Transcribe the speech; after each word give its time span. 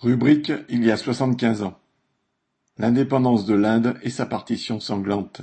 Rubrique 0.00 0.52
il 0.68 0.84
y 0.84 0.92
a 0.92 0.96
soixante-quinze 0.96 1.64
ans. 1.64 1.76
L'indépendance 2.78 3.46
de 3.46 3.54
l'Inde 3.54 3.96
et 4.04 4.10
sa 4.10 4.26
partition 4.26 4.78
sanglante. 4.78 5.40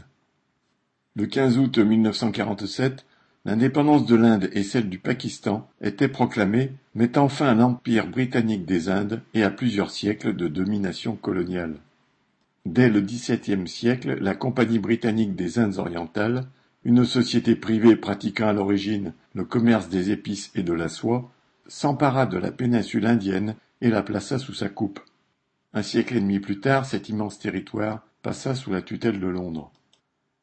Le 1.17 1.25
15 1.25 1.57
août 1.57 1.77
1947, 1.77 3.05
l'indépendance 3.43 4.05
de 4.05 4.15
l'Inde 4.15 4.49
et 4.53 4.63
celle 4.63 4.87
du 4.87 4.97
Pakistan 4.97 5.67
étaient 5.81 6.07
proclamées, 6.07 6.71
mettant 6.93 7.27
fin 7.27 7.47
à 7.47 7.53
l'Empire 7.53 8.07
britannique 8.07 8.63
des 8.63 8.87
Indes 8.87 9.21
et 9.33 9.43
à 9.43 9.49
plusieurs 9.49 9.91
siècles 9.91 10.33
de 10.33 10.47
domination 10.47 11.17
coloniale. 11.17 11.75
Dès 12.65 12.89
le 12.89 13.01
XVIIe 13.01 13.67
siècle, 13.67 14.17
la 14.21 14.35
Compagnie 14.35 14.79
britannique 14.79 15.35
des 15.35 15.59
Indes 15.59 15.79
orientales, 15.79 16.45
une 16.85 17.03
société 17.03 17.55
privée 17.55 17.97
pratiquant 17.97 18.47
à 18.47 18.53
l'origine 18.53 19.11
le 19.33 19.43
commerce 19.43 19.89
des 19.89 20.11
épices 20.11 20.51
et 20.55 20.63
de 20.63 20.73
la 20.73 20.87
soie, 20.87 21.29
s'empara 21.67 22.25
de 22.25 22.37
la 22.37 22.51
péninsule 22.51 23.05
indienne 23.05 23.55
et 23.81 23.89
la 23.89 24.03
plaça 24.03 24.39
sous 24.39 24.53
sa 24.53 24.69
coupe. 24.69 24.99
Un 25.73 25.81
siècle 25.81 26.15
et 26.15 26.21
demi 26.21 26.39
plus 26.39 26.59
tard, 26.59 26.85
cet 26.85 27.09
immense 27.09 27.39
territoire 27.39 28.05
passa 28.21 28.55
sous 28.55 28.71
la 28.71 28.81
tutelle 28.81 29.19
de 29.19 29.27
Londres. 29.27 29.71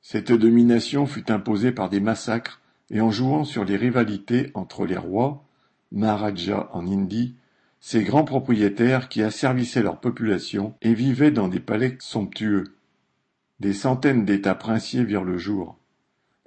Cette 0.03 0.33
domination 0.33 1.07
fut 1.07 1.31
imposée 1.31 1.73
par 1.73 1.89
des 1.89 2.01
massacres 2.01 2.61
et 2.91 3.01
en 3.01 3.11
jouant 3.11 3.45
sur 3.45 3.65
les 3.65 3.77
rivalités 3.77 4.51
entre 4.55 4.85
les 4.85 4.99
rois, 4.99 5.45
Maharajas 5.93 6.69
en 6.73 6.87
Indie, 6.87 7.35
ces 7.81 8.05
grands 8.05 8.25
propriétaires 8.25 9.09
qui 9.09 9.23
asservissaient 9.23 9.83
leur 9.83 10.01
population 10.01 10.75
et 10.83 10.95
vivaient 10.95 11.31
dans 11.31 11.49
des 11.49 11.61
palais 11.61 11.97
somptueux. 12.01 12.77
Des 13.61 13.73
centaines 13.73 14.25
d'États 14.25 14.55
princiers 14.55 15.05
virent 15.05 15.25
le 15.25 15.39
jour. 15.39 15.79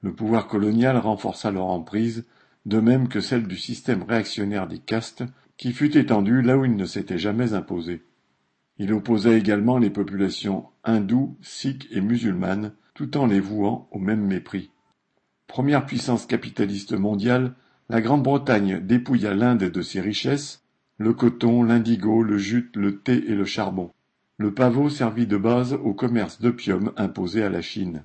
Le 0.02 0.14
pouvoir 0.14 0.48
colonial 0.48 0.98
renforça 0.98 1.52
leur 1.52 1.66
emprise, 1.66 2.26
de 2.66 2.80
même 2.80 3.08
que 3.08 3.20
celle 3.20 3.48
du 3.48 3.58
système 3.58 4.04
réactionnaire 4.04 4.68
des 4.68 4.80
castes, 4.80 5.24
qui 5.58 5.72
fut 5.72 5.98
étendu 5.98 6.42
là 6.42 6.58
où 6.58 6.66
il 6.66 6.76
ne 6.76 6.86
s'était 6.86 7.18
jamais 7.18 7.54
imposé. 7.54 8.04
Il 8.78 8.94
opposa 8.94 9.34
également 9.34 9.78
les 9.78 9.90
populations 9.90 10.66
hindoues, 10.84 11.38
sikhs 11.42 11.88
et 11.92 12.02
musulmanes, 12.02 12.74
tout 12.94 13.18
en 13.18 13.26
les 13.26 13.40
vouant 13.40 13.88
au 13.92 14.00
même 14.00 14.26
mépris. 14.26 14.72
Première 15.48 15.86
puissance 15.86 16.26
capitaliste 16.26 16.94
mondiale, 16.94 17.54
la 17.90 18.02
Grande-Bretagne 18.02 18.80
dépouilla 18.82 19.34
l'Inde 19.34 19.64
de 19.64 19.82
ses 19.82 20.02
richesses, 20.02 20.64
le 20.98 21.14
coton, 21.14 21.64
l'indigo, 21.64 22.24
le 22.24 22.38
jute, 22.38 22.76
le 22.76 23.00
thé 23.00 23.24
et 23.28 23.36
le 23.36 23.46
charbon. 23.46 23.92
Le 24.38 24.54
pavot 24.54 24.90
servit 24.90 25.28
de 25.28 25.38
base 25.38 25.74
au 25.74 25.94
commerce 25.94 26.42
d'opium 26.42 26.92
imposé 26.98 27.44
à 27.44 27.50
la 27.50 27.62
Chine. 27.62 28.04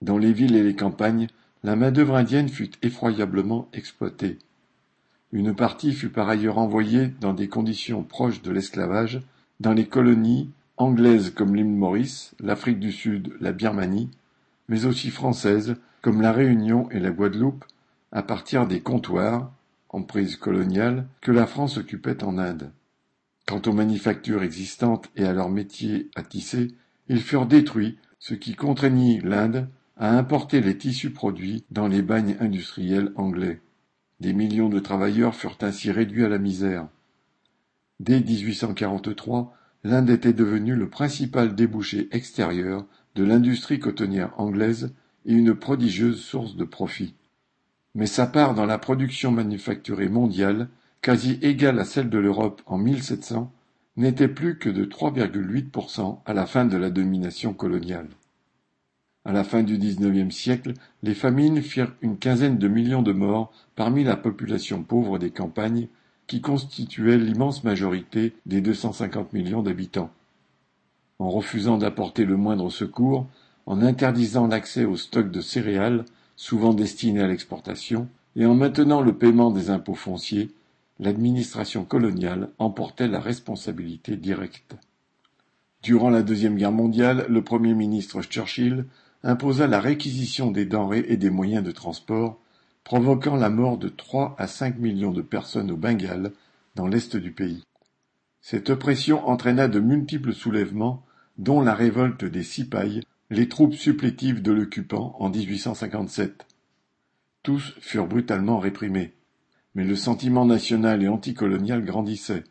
Dans 0.00 0.18
les 0.18 0.32
villes 0.32 0.56
et 0.56 0.62
les 0.62 0.76
campagnes, 0.76 1.26
la 1.62 1.76
main-d'œuvre 1.76 2.16
indienne 2.16 2.48
fut 2.48 2.70
effroyablement 2.82 3.68
exploitée. 3.72 4.38
Une 5.32 5.54
partie 5.54 5.92
fut 5.92 6.10
par 6.10 6.28
ailleurs 6.28 6.58
envoyée 6.58 7.08
dans 7.20 7.32
des 7.32 7.48
conditions 7.48 8.02
proches 8.02 8.42
de 8.42 8.50
l'esclavage 8.50 9.22
dans 9.60 9.72
les 9.72 9.86
colonies 9.86 10.50
anglaises 10.76 11.30
comme 11.30 11.56
l'île 11.56 11.64
Maurice, 11.66 12.34
l'Afrique 12.38 12.78
du 12.78 12.92
Sud, 12.92 13.32
la 13.40 13.52
Birmanie, 13.52 14.10
mais 14.68 14.84
aussi 14.84 15.08
françaises 15.10 15.76
comme 16.02 16.20
la 16.20 16.32
Réunion 16.32 16.90
et 16.90 17.00
la 17.00 17.10
Guadeloupe, 17.10 17.64
à 18.10 18.22
partir 18.22 18.66
des 18.66 18.80
comptoirs, 18.80 19.50
emprises 19.88 20.36
coloniales, 20.36 21.06
que 21.22 21.32
la 21.32 21.46
France 21.46 21.78
occupait 21.78 22.22
en 22.24 22.36
Inde. 22.36 22.70
Quant 23.46 23.62
aux 23.64 23.72
manufactures 23.72 24.42
existantes 24.42 25.08
et 25.16 25.24
à 25.24 25.32
leurs 25.32 25.50
métiers 25.50 26.10
à 26.14 26.22
tisser, 26.22 26.74
ils 27.08 27.22
furent 27.22 27.46
détruits, 27.46 27.96
ce 28.18 28.34
qui 28.34 28.54
contraignit 28.54 29.20
l'Inde 29.20 29.68
à 29.96 30.16
importer 30.16 30.60
les 30.60 30.76
tissus 30.76 31.10
produits 31.10 31.64
dans 31.70 31.88
les 31.88 32.02
bagnes 32.02 32.36
industriels 32.38 33.12
anglais. 33.16 33.60
Des 34.22 34.34
millions 34.34 34.68
de 34.68 34.78
travailleurs 34.78 35.34
furent 35.34 35.58
ainsi 35.62 35.90
réduits 35.90 36.24
à 36.24 36.28
la 36.28 36.38
misère. 36.38 36.86
Dès 37.98 38.20
1843, 38.20 39.52
l'Inde 39.82 40.10
était 40.10 40.32
devenue 40.32 40.76
le 40.76 40.88
principal 40.88 41.56
débouché 41.56 42.06
extérieur 42.12 42.86
de 43.16 43.24
l'industrie 43.24 43.80
cotonnière 43.80 44.32
anglaise 44.38 44.94
et 45.26 45.32
une 45.32 45.56
prodigieuse 45.56 46.20
source 46.20 46.54
de 46.54 46.62
profit. 46.62 47.16
Mais 47.96 48.06
sa 48.06 48.28
part 48.28 48.54
dans 48.54 48.64
la 48.64 48.78
production 48.78 49.32
manufacturée 49.32 50.08
mondiale, 50.08 50.68
quasi 51.00 51.40
égale 51.42 51.80
à 51.80 51.84
celle 51.84 52.08
de 52.08 52.18
l'Europe 52.18 52.62
en 52.66 52.78
1700, 52.78 53.52
n'était 53.96 54.28
plus 54.28 54.56
que 54.56 54.70
de 54.70 54.84
3,8% 54.84 56.20
à 56.24 56.32
la 56.32 56.46
fin 56.46 56.64
de 56.64 56.76
la 56.76 56.90
domination 56.90 57.54
coloniale. 57.54 58.08
À 59.24 59.32
la 59.32 59.44
fin 59.44 59.62
du 59.62 59.78
XIXe 59.78 60.34
siècle, 60.34 60.74
les 61.04 61.14
famines 61.14 61.62
firent 61.62 61.94
une 62.02 62.18
quinzaine 62.18 62.58
de 62.58 62.66
millions 62.66 63.02
de 63.02 63.12
morts 63.12 63.52
parmi 63.76 64.02
la 64.02 64.16
population 64.16 64.82
pauvre 64.82 65.18
des 65.18 65.30
campagnes, 65.30 65.86
qui 66.26 66.40
constituait 66.40 67.18
l'immense 67.18 67.62
majorité 67.62 68.34
des 68.46 68.60
250 68.60 69.32
millions 69.32 69.62
d'habitants. 69.62 70.10
En 71.18 71.30
refusant 71.30 71.78
d'apporter 71.78 72.24
le 72.24 72.36
moindre 72.36 72.70
secours, 72.70 73.28
en 73.66 73.80
interdisant 73.80 74.48
l'accès 74.48 74.84
aux 74.84 74.96
stocks 74.96 75.30
de 75.30 75.40
céréales, 75.40 76.04
souvent 76.34 76.74
destinés 76.74 77.22
à 77.22 77.28
l'exportation, 77.28 78.08
et 78.34 78.46
en 78.46 78.54
maintenant 78.54 79.02
le 79.02 79.12
paiement 79.12 79.50
des 79.50 79.70
impôts 79.70 79.94
fonciers, 79.94 80.50
l'administration 80.98 81.84
coloniale 81.84 82.48
emportait 82.58 83.08
la 83.08 83.20
responsabilité 83.20 84.16
directe. 84.16 84.74
Durant 85.82 86.10
la 86.10 86.22
Deuxième 86.22 86.56
Guerre 86.56 86.72
mondiale, 86.72 87.26
le 87.28 87.42
Premier 87.42 87.74
ministre 87.74 88.22
Churchill 88.22 88.86
imposa 89.22 89.66
la 89.66 89.80
réquisition 89.80 90.50
des 90.50 90.64
denrées 90.64 91.04
et 91.08 91.16
des 91.16 91.30
moyens 91.30 91.64
de 91.64 91.70
transport, 91.70 92.40
provoquant 92.84 93.36
la 93.36 93.50
mort 93.50 93.78
de 93.78 93.88
trois 93.88 94.34
à 94.38 94.46
cinq 94.46 94.78
millions 94.78 95.12
de 95.12 95.22
personnes 95.22 95.70
au 95.70 95.76
Bengale, 95.76 96.32
dans 96.74 96.88
l'est 96.88 97.16
du 97.16 97.32
pays. 97.32 97.64
Cette 98.40 98.70
oppression 98.70 99.28
entraîna 99.28 99.68
de 99.68 99.78
multiples 99.78 100.34
soulèvements, 100.34 101.04
dont 101.38 101.60
la 101.60 101.74
révolte 101.74 102.24
des 102.24 102.42
Sipayes, 102.42 103.02
les 103.30 103.48
troupes 103.48 103.74
supplétives 103.74 104.42
de 104.42 104.52
l'occupant 104.52 105.16
en 105.18 105.30
1857. 105.30 106.46
Tous 107.42 107.74
furent 107.80 108.08
brutalement 108.08 108.58
réprimés. 108.58 109.14
Mais 109.74 109.84
le 109.84 109.96
sentiment 109.96 110.44
national 110.44 111.02
et 111.02 111.08
anticolonial 111.08 111.84
grandissait. 111.84 112.44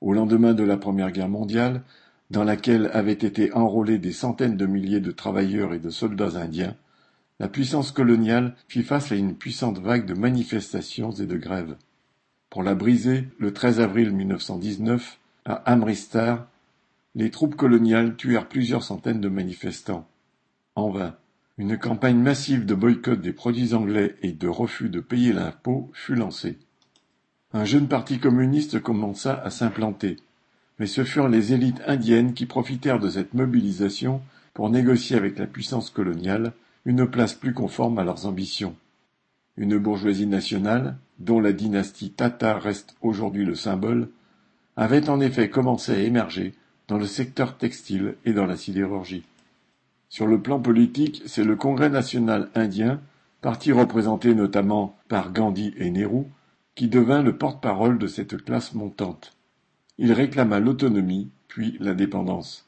Au 0.00 0.12
lendemain 0.12 0.54
de 0.54 0.64
la 0.64 0.76
Première 0.76 1.10
Guerre 1.10 1.28
mondiale, 1.28 1.82
dans 2.30 2.44
laquelle 2.44 2.90
avaient 2.92 3.12
été 3.12 3.52
enrôlés 3.52 3.98
des 3.98 4.12
centaines 4.12 4.56
de 4.56 4.66
milliers 4.66 5.00
de 5.00 5.12
travailleurs 5.12 5.72
et 5.72 5.78
de 5.78 5.90
soldats 5.90 6.38
indiens, 6.38 6.76
la 7.38 7.48
puissance 7.48 7.92
coloniale 7.92 8.54
fit 8.68 8.82
face 8.82 9.12
à 9.12 9.16
une 9.16 9.36
puissante 9.36 9.78
vague 9.78 10.06
de 10.06 10.14
manifestations 10.14 11.10
et 11.12 11.26
de 11.26 11.36
grèves. 11.36 11.76
Pour 12.50 12.62
la 12.62 12.74
briser, 12.74 13.28
le 13.38 13.52
13 13.52 13.80
avril 13.80 14.12
1919, 14.12 15.18
à 15.44 15.54
Amritsar, 15.70 16.48
les 17.14 17.30
troupes 17.30 17.56
coloniales 17.56 18.16
tuèrent 18.16 18.48
plusieurs 18.48 18.82
centaines 18.82 19.20
de 19.20 19.28
manifestants. 19.28 20.06
En 20.74 20.90
vain. 20.90 21.16
Une 21.58 21.78
campagne 21.78 22.18
massive 22.18 22.66
de 22.66 22.74
boycott 22.74 23.18
des 23.18 23.32
produits 23.32 23.72
anglais 23.72 24.16
et 24.20 24.32
de 24.32 24.46
refus 24.46 24.90
de 24.90 25.00
payer 25.00 25.32
l'impôt 25.32 25.90
fut 25.94 26.14
lancée. 26.14 26.58
Un 27.54 27.64
jeune 27.64 27.88
parti 27.88 28.18
communiste 28.18 28.80
commença 28.80 29.34
à 29.42 29.48
s'implanter, 29.48 30.18
mais 30.78 30.86
ce 30.86 31.04
furent 31.04 31.28
les 31.28 31.52
élites 31.52 31.82
indiennes 31.86 32.34
qui 32.34 32.46
profitèrent 32.46 33.00
de 33.00 33.08
cette 33.08 33.34
mobilisation 33.34 34.20
pour 34.54 34.70
négocier 34.70 35.16
avec 35.16 35.38
la 35.38 35.46
puissance 35.46 35.90
coloniale 35.90 36.52
une 36.84 37.06
place 37.06 37.34
plus 37.34 37.52
conforme 37.52 37.98
à 37.98 38.04
leurs 38.04 38.26
ambitions. 38.26 38.76
Une 39.56 39.78
bourgeoisie 39.78 40.26
nationale, 40.26 40.96
dont 41.18 41.40
la 41.40 41.52
dynastie 41.52 42.10
Tata 42.10 42.58
reste 42.58 42.94
aujourd'hui 43.00 43.44
le 43.44 43.54
symbole, 43.54 44.08
avait 44.76 45.08
en 45.08 45.20
effet 45.20 45.48
commencé 45.48 45.92
à 45.92 45.98
émerger 45.98 46.54
dans 46.88 46.98
le 46.98 47.06
secteur 47.06 47.56
textile 47.56 48.14
et 48.24 48.32
dans 48.32 48.46
la 48.46 48.56
sidérurgie. 48.56 49.24
Sur 50.08 50.26
le 50.26 50.40
plan 50.40 50.60
politique, 50.60 51.22
c'est 51.26 51.44
le 51.44 51.56
Congrès 51.56 51.90
national 51.90 52.48
indien, 52.54 53.00
parti 53.40 53.72
représenté 53.72 54.34
notamment 54.34 54.96
par 55.08 55.32
Gandhi 55.32 55.74
et 55.78 55.90
Nehru, 55.90 56.24
qui 56.74 56.88
devint 56.88 57.22
le 57.22 57.36
porte-parole 57.36 57.98
de 57.98 58.06
cette 58.06 58.36
classe 58.44 58.74
montante. 58.74 59.35
Il 59.98 60.12
réclama 60.12 60.60
l'autonomie, 60.60 61.30
puis 61.48 61.76
l'indépendance. 61.80 62.66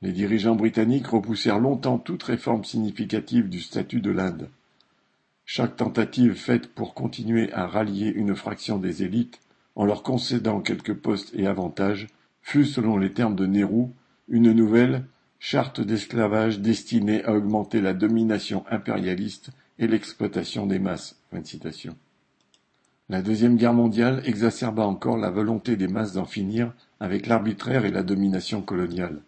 Les 0.00 0.12
dirigeants 0.12 0.54
britanniques 0.54 1.06
repoussèrent 1.06 1.58
longtemps 1.58 1.98
toute 1.98 2.22
réforme 2.22 2.64
significative 2.64 3.48
du 3.48 3.60
statut 3.60 4.00
de 4.00 4.10
l'Inde. 4.10 4.48
Chaque 5.46 5.76
tentative 5.76 6.34
faite 6.34 6.68
pour 6.68 6.94
continuer 6.94 7.52
à 7.52 7.66
rallier 7.66 8.08
une 8.08 8.34
fraction 8.34 8.78
des 8.78 9.02
élites 9.02 9.40
en 9.76 9.84
leur 9.84 10.02
concédant 10.02 10.60
quelques 10.60 10.94
postes 10.94 11.32
et 11.34 11.46
avantages 11.46 12.06
fut, 12.42 12.64
selon 12.64 12.96
les 12.96 13.12
termes 13.12 13.36
de 13.36 13.46
Nehru, 13.46 13.88
une 14.28 14.52
nouvelle 14.52 15.04
charte 15.38 15.80
d'esclavage 15.80 16.60
destinée 16.60 17.22
à 17.24 17.34
augmenter 17.34 17.82
la 17.82 17.92
domination 17.92 18.64
impérialiste 18.70 19.50
et 19.78 19.86
l'exploitation 19.86 20.66
des 20.66 20.78
masses. 20.78 21.16
La 23.10 23.20
Deuxième 23.20 23.56
Guerre 23.56 23.74
mondiale 23.74 24.22
exacerba 24.24 24.86
encore 24.86 25.18
la 25.18 25.30
volonté 25.30 25.76
des 25.76 25.88
masses 25.88 26.14
d'en 26.14 26.24
finir 26.24 26.72
avec 27.00 27.26
l'arbitraire 27.26 27.84
et 27.84 27.90
la 27.90 28.02
domination 28.02 28.62
coloniale. 28.62 29.20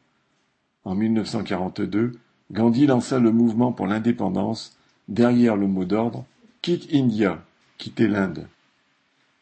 En 0.84 0.94
1942, 0.94 2.12
Gandhi 2.52 2.86
lança 2.86 3.18
le 3.18 3.32
mouvement 3.32 3.72
pour 3.72 3.86
l'indépendance 3.86 4.78
derrière 5.08 5.56
le 5.56 5.66
mot 5.66 5.84
d'ordre 5.84 6.24
Quitte 6.62 6.88
India, 6.94 7.44
quittez 7.76 8.08
l'Inde. 8.08 8.48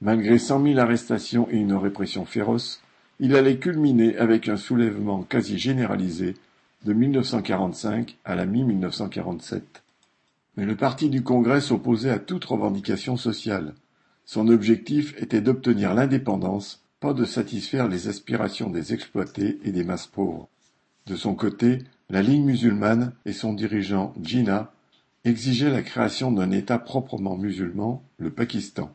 Malgré 0.01 0.39
cent 0.39 0.59
mille 0.59 0.81
arrestations 0.81 1.49
et 1.51 1.57
une 1.57 1.75
répression 1.75 2.25
féroce, 2.25 2.83
il 3.21 3.37
allait 3.37 3.59
culminer 3.59 4.17
avec 4.19 4.49
un 4.49 4.57
soulèvement 4.57 5.23
quasi 5.23 5.59
généralisé 5.59 6.35
de 6.85 6.93
1945 6.93 8.17
à 8.25 8.35
la 8.35 8.47
mi-1947. 8.47 9.63
Mais 10.57 10.67
le 10.67 10.75
parti 10.75 11.09
du 11.09 11.23
Congrès 11.23 11.61
s'opposait 11.61 12.11
à 12.11 12.19
toute 12.19 12.45
revendication 12.45 13.17
sociale. 13.17 13.75
Son 14.25 14.49
objectif 14.49 15.15
était 15.21 15.41
d'obtenir 15.41 15.95
l'indépendance, 15.95 16.83
pas 17.01 17.13
de 17.13 17.25
satisfaire 17.25 17.89
les 17.89 18.09
aspirations 18.09 18.71
des 18.71 18.95
exploités 18.95 19.59
et 19.65 19.73
des 19.73 19.85
masses 19.85 20.07
pauvres. 20.07 20.49
De 21.07 21.17
son 21.17 21.35
côté, 21.35 21.81
la 22.09 22.23
Ligue 22.23 22.45
musulmane 22.45 23.13
et 23.27 23.33
son 23.33 23.53
dirigeant 23.53 24.15
Jinnah 24.23 24.73
exigeaient 25.25 25.71
la 25.71 25.83
création 25.83 26.33
d'un 26.33 26.51
État 26.51 26.79
proprement 26.79 27.37
musulman, 27.37 28.03
le 28.19 28.31
Pakistan. 28.31 28.95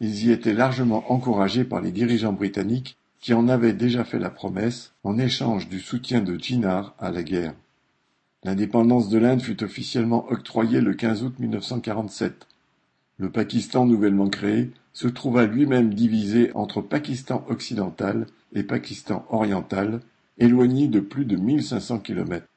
Ils 0.00 0.26
y 0.26 0.32
étaient 0.32 0.52
largement 0.52 1.12
encouragés 1.12 1.64
par 1.64 1.80
les 1.80 1.92
dirigeants 1.92 2.32
britanniques 2.32 2.96
qui 3.20 3.34
en 3.34 3.48
avaient 3.48 3.72
déjà 3.72 4.02
fait 4.02 4.18
la 4.18 4.30
promesse 4.30 4.92
en 5.04 5.16
échange 5.18 5.68
du 5.68 5.78
soutien 5.78 6.20
de 6.20 6.36
Jinnah 6.36 6.94
à 6.98 7.12
la 7.12 7.22
guerre. 7.22 7.54
L'indépendance 8.42 9.08
de 9.08 9.18
l'Inde 9.18 9.42
fut 9.42 9.62
officiellement 9.62 10.26
octroyée 10.28 10.80
le 10.80 10.94
15 10.94 11.22
août 11.22 11.34
1947. 11.38 12.48
Le 13.18 13.30
Pakistan 13.30 13.86
nouvellement 13.86 14.28
créé 14.28 14.70
se 14.92 15.08
trouva 15.08 15.46
lui-même 15.46 15.94
divisé 15.94 16.50
entre 16.54 16.80
Pakistan 16.80 17.44
occidental 17.48 18.26
et 18.52 18.62
Pakistan 18.62 19.24
oriental, 19.30 20.00
éloigné 20.38 20.88
de 20.88 21.00
plus 21.00 21.24
de 21.24 21.36
1500 21.36 22.00
kilomètres. 22.00 22.48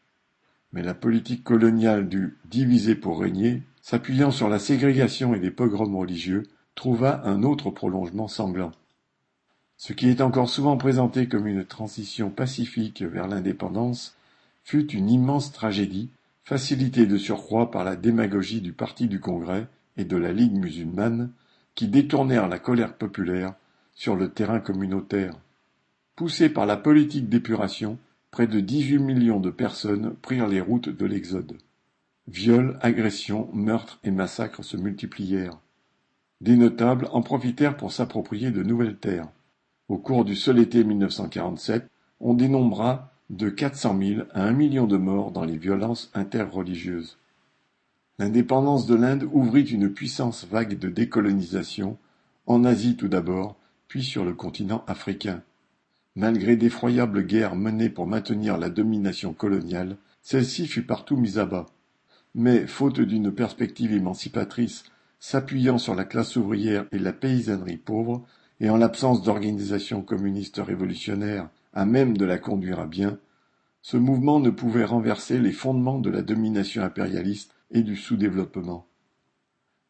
Mais 0.73 0.83
la 0.83 0.93
politique 0.93 1.43
coloniale 1.43 2.09
du 2.09 2.37
diviser 2.45 2.95
pour 2.95 3.19
régner, 3.19 3.63
s'appuyant 3.81 4.31
sur 4.31 4.49
la 4.49 4.59
ségrégation 4.59 5.33
et 5.33 5.39
les 5.39 5.51
pogroms 5.51 5.95
religieux, 5.95 6.43
trouva 6.73 7.21
un 7.25 7.43
autre 7.43 7.69
prolongement 7.69 8.27
sanglant. 8.27 8.71
Ce 9.77 9.93
qui 9.93 10.07
est 10.07 10.21
encore 10.21 10.49
souvent 10.49 10.77
présenté 10.77 11.27
comme 11.27 11.47
une 11.47 11.65
transition 11.65 12.29
pacifique 12.29 13.01
vers 13.01 13.27
l'indépendance 13.27 14.15
fut 14.63 14.91
une 14.91 15.09
immense 15.09 15.51
tragédie, 15.51 16.09
facilitée 16.43 17.05
de 17.05 17.17
surcroît 17.17 17.71
par 17.71 17.83
la 17.83 17.95
démagogie 17.95 18.61
du 18.61 18.73
Parti 18.73 19.07
du 19.07 19.19
Congrès 19.19 19.67
et 19.97 20.05
de 20.05 20.17
la 20.17 20.31
Ligue 20.31 20.57
musulmane, 20.57 21.31
qui 21.75 21.87
détournèrent 21.87 22.47
la 22.47 22.59
colère 22.59 22.95
populaire 22.95 23.53
sur 23.93 24.15
le 24.15 24.29
terrain 24.29 24.59
communautaire. 24.59 25.33
Poussés 26.15 26.49
par 26.49 26.65
la 26.65 26.77
politique 26.77 27.29
d'épuration, 27.29 27.97
près 28.31 28.47
de 28.47 28.59
18 28.59 28.99
millions 28.99 29.39
de 29.39 29.49
personnes 29.49 30.15
prirent 30.21 30.47
les 30.47 30.61
routes 30.61 30.89
de 30.89 31.05
l'exode. 31.05 31.57
Viols, 32.27 32.77
agressions, 32.81 33.49
meurtres 33.53 33.99
et 34.03 34.11
massacres 34.11 34.63
se 34.63 34.77
multiplièrent. 34.77 35.59
Des 36.41 36.57
notables 36.57 37.07
en 37.11 37.21
profitèrent 37.21 37.77
pour 37.77 37.91
s'approprier 37.91 38.51
de 38.51 38.63
nouvelles 38.63 38.97
terres. 38.97 39.29
Au 39.87 39.97
cours 39.97 40.25
du 40.25 40.35
seul 40.35 40.59
été 40.59 40.83
1947, 40.83 41.87
on 42.19 42.33
dénombra 42.33 43.11
de 43.29 43.49
400 43.49 43.99
000 43.99 44.21
à 44.33 44.43
un 44.43 44.51
million 44.51 44.87
de 44.87 44.97
morts 44.97 45.31
dans 45.31 45.45
les 45.45 45.57
violences 45.57 46.11
interreligieuses. 46.13 47.17
L'indépendance 48.17 48.85
de 48.85 48.95
l'Inde 48.95 49.27
ouvrit 49.33 49.63
une 49.63 49.89
puissance 49.89 50.45
vague 50.49 50.79
de 50.79 50.87
décolonisation, 50.87 51.97
en 52.45 52.63
Asie 52.63 52.95
tout 52.95 53.09
d'abord, 53.09 53.57
puis 53.89 54.03
sur 54.03 54.23
le 54.23 54.33
continent 54.33 54.85
africain. 54.87 55.41
Malgré 56.15 56.55
d'effroyables 56.55 57.25
guerres 57.25 57.57
menées 57.57 57.89
pour 57.89 58.07
maintenir 58.07 58.57
la 58.57 58.69
domination 58.69 59.33
coloniale, 59.33 59.97
celle-ci 60.21 60.65
fut 60.65 60.83
partout 60.83 61.17
mise 61.17 61.39
à 61.39 61.45
bas. 61.45 61.65
Mais, 62.35 62.67
faute 62.67 63.01
d'une 63.01 63.33
perspective 63.33 63.91
émancipatrice 63.91 64.85
s'appuyant 65.19 65.77
sur 65.77 65.95
la 65.95 66.05
classe 66.05 66.37
ouvrière 66.37 66.85
et 66.93 66.99
la 66.99 67.11
paysannerie 67.11 67.77
pauvre, 67.77 68.25
et 68.61 68.69
en 68.69 68.77
l'absence 68.77 69.23
d'organisation 69.23 70.01
communiste 70.01 70.61
révolutionnaire 70.65 71.49
à 71.73 71.85
même 71.85 72.15
de 72.15 72.23
la 72.23 72.37
conduire 72.37 72.79
à 72.79 72.85
bien, 72.85 73.19
ce 73.81 73.97
mouvement 73.97 74.39
ne 74.39 74.49
pouvait 74.49 74.85
renverser 74.85 75.37
les 75.37 75.51
fondements 75.51 75.99
de 75.99 76.09
la 76.09 76.21
domination 76.21 76.81
impérialiste 76.81 77.54
et 77.71 77.81
du 77.81 77.95
sous-développement. 77.95 78.85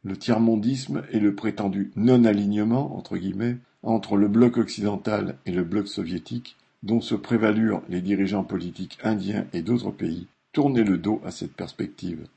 Le 0.04 0.18
tiers-mondisme 0.18 1.04
et 1.12 1.20
le 1.20 1.34
prétendu 1.34 1.92
non-alignement 1.96 2.96
entre 2.96 3.18
entre 3.84 4.18
le 4.18 4.28
bloc 4.28 4.58
occidental 4.58 5.38
et 5.46 5.52
le 5.52 5.64
bloc 5.64 5.88
soviétique, 5.88 6.56
dont 6.84 7.02
se 7.02 7.16
prévalurent 7.16 7.82
les 7.90 8.02
dirigeants 8.02 8.44
politiques 8.44 8.98
indiens 9.04 9.48
et 9.54 9.62
d'autres 9.62 9.92
pays, 9.92 10.28
tournaient 10.54 10.84
le 10.84 10.98
dos 10.98 11.22
à 11.26 11.32
cette 11.32 11.54
perspective. 11.54 12.28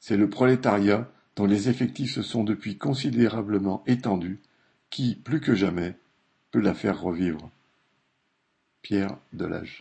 C'est 0.00 0.16
le 0.16 0.28
prolétariat, 0.28 1.08
dont 1.36 1.46
les 1.46 1.68
effectifs 1.68 2.12
se 2.12 2.22
sont 2.22 2.44
depuis 2.44 2.76
considérablement 2.76 3.82
étendus, 3.86 4.40
qui, 4.90 5.14
plus 5.14 5.40
que 5.40 5.54
jamais, 5.54 5.94
peut 6.50 6.60
la 6.60 6.74
faire 6.74 7.00
revivre. 7.00 7.50
Pierre 8.82 9.16
Delage 9.32 9.80